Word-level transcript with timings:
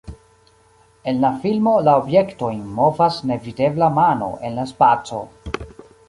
En 1.09 1.19
la 1.25 1.29
filmo, 1.41 1.73
la 1.87 1.91
objektojn 2.03 2.63
movas 2.79 3.19
nevidebla 3.31 3.89
mano 3.99 4.31
en 4.49 4.57
la 4.61 4.65
spaco. 4.71 5.21